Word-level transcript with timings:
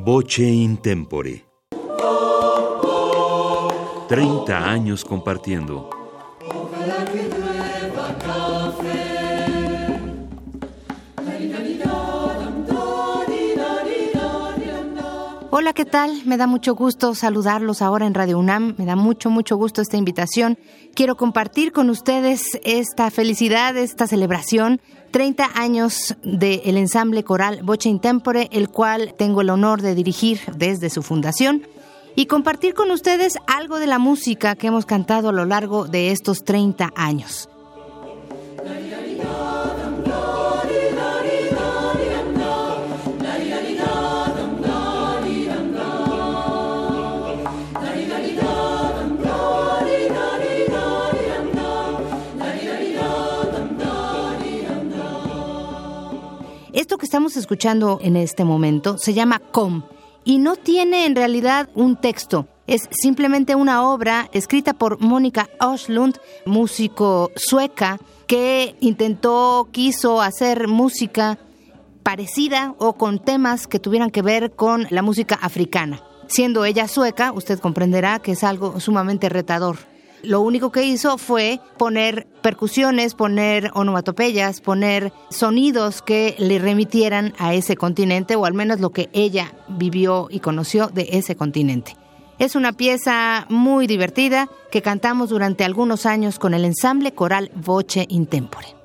Voce 0.00 0.44
in 0.44 0.80
tempore. 0.80 1.44
30 4.06 4.56
años 4.56 5.04
compartiendo. 5.04 5.90
Hola, 15.50 15.72
¿qué 15.72 15.86
tal? 15.86 16.26
Me 16.26 16.36
da 16.36 16.46
mucho 16.46 16.74
gusto 16.74 17.14
saludarlos 17.14 17.80
ahora 17.80 18.06
en 18.06 18.12
Radio 18.12 18.38
UNAM. 18.38 18.74
Me 18.76 18.84
da 18.84 18.96
mucho, 18.96 19.30
mucho 19.30 19.56
gusto 19.56 19.80
esta 19.80 19.96
invitación. 19.96 20.58
Quiero 20.94 21.16
compartir 21.16 21.72
con 21.72 21.88
ustedes 21.88 22.60
esta 22.64 23.10
felicidad, 23.10 23.74
esta 23.78 24.06
celebración. 24.06 24.78
30 25.10 25.48
años 25.54 26.16
del 26.22 26.76
ensamble 26.76 27.24
coral 27.24 27.62
Voce 27.62 27.88
Intempore, 27.88 28.50
el 28.52 28.68
cual 28.68 29.14
tengo 29.16 29.40
el 29.40 29.48
honor 29.48 29.80
de 29.80 29.94
dirigir 29.94 30.38
desde 30.54 30.90
su 30.90 31.02
fundación 31.02 31.62
y 32.14 32.26
compartir 32.26 32.74
con 32.74 32.90
ustedes 32.90 33.38
algo 33.46 33.78
de 33.78 33.86
la 33.86 33.98
música 33.98 34.54
que 34.54 34.66
hemos 34.66 34.84
cantado 34.84 35.30
a 35.30 35.32
lo 35.32 35.46
largo 35.46 35.86
de 35.86 36.10
estos 36.10 36.44
30 36.44 36.92
años. 36.94 37.48
Esto 56.78 56.96
que 56.96 57.06
estamos 57.06 57.36
escuchando 57.36 57.98
en 58.00 58.14
este 58.14 58.44
momento 58.44 58.98
se 58.98 59.12
llama 59.12 59.40
Com 59.40 59.82
y 60.24 60.38
no 60.38 60.54
tiene 60.54 61.06
en 61.06 61.16
realidad 61.16 61.68
un 61.74 61.96
texto. 61.96 62.46
Es 62.68 62.88
simplemente 62.92 63.56
una 63.56 63.82
obra 63.82 64.28
escrita 64.32 64.74
por 64.74 65.00
Mónica 65.00 65.50
Oslund, 65.58 66.20
músico 66.46 67.32
sueca, 67.34 67.98
que 68.28 68.76
intentó, 68.78 69.68
quiso 69.72 70.22
hacer 70.22 70.68
música 70.68 71.40
parecida 72.04 72.76
o 72.78 72.92
con 72.92 73.18
temas 73.18 73.66
que 73.66 73.80
tuvieran 73.80 74.12
que 74.12 74.22
ver 74.22 74.52
con 74.52 74.86
la 74.90 75.02
música 75.02 75.34
africana. 75.34 76.00
Siendo 76.28 76.64
ella 76.64 76.86
sueca, 76.86 77.32
usted 77.32 77.58
comprenderá 77.58 78.20
que 78.20 78.30
es 78.30 78.44
algo 78.44 78.78
sumamente 78.78 79.28
retador. 79.28 79.78
Lo 80.22 80.42
único 80.42 80.70
que 80.70 80.84
hizo 80.84 81.18
fue 81.18 81.58
poner 81.76 82.27
percusiones, 82.42 83.14
poner 83.14 83.70
onomatopeyas, 83.74 84.60
poner 84.60 85.12
sonidos 85.30 86.02
que 86.02 86.34
le 86.38 86.58
remitieran 86.58 87.34
a 87.38 87.54
ese 87.54 87.76
continente 87.76 88.36
o 88.36 88.44
al 88.44 88.54
menos 88.54 88.80
lo 88.80 88.90
que 88.90 89.10
ella 89.12 89.52
vivió 89.68 90.28
y 90.30 90.40
conoció 90.40 90.88
de 90.88 91.08
ese 91.12 91.36
continente. 91.36 91.96
Es 92.38 92.54
una 92.54 92.72
pieza 92.72 93.46
muy 93.48 93.86
divertida 93.86 94.48
que 94.70 94.80
cantamos 94.80 95.30
durante 95.30 95.64
algunos 95.64 96.06
años 96.06 96.38
con 96.38 96.54
el 96.54 96.64
ensamble 96.64 97.12
coral 97.12 97.50
Voce 97.54 98.06
Intempore. 98.08 98.76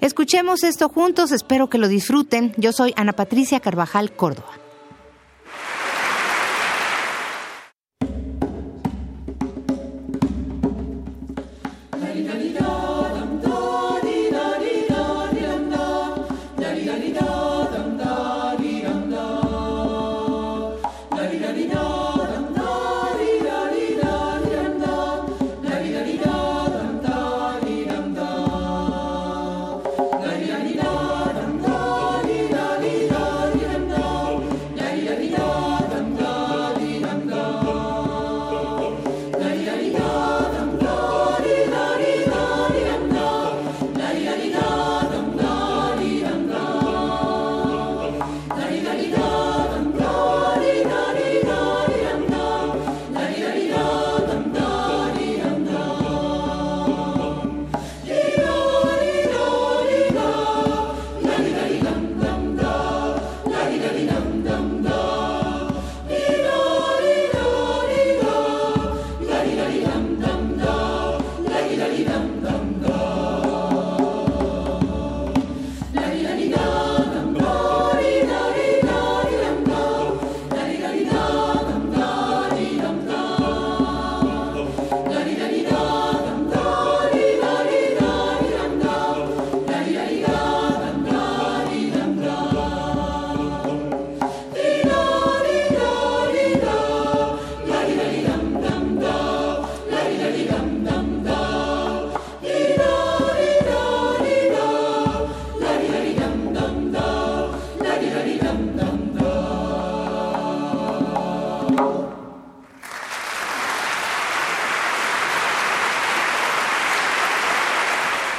Escuchemos 0.00 0.64
esto 0.64 0.88
juntos, 0.88 1.32
espero 1.32 1.68
que 1.68 1.78
lo 1.78 1.88
disfruten. 1.88 2.52
Yo 2.56 2.72
soy 2.72 2.92
Ana 2.96 3.12
Patricia 3.12 3.60
Carvajal 3.60 4.12
Córdoba. 4.12 4.67
Maria. 39.78 40.27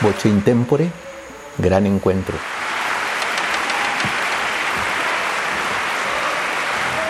Voce 0.01 0.29
Intempore, 0.29 0.89
gran 1.57 1.85
encuentro. 1.85 2.37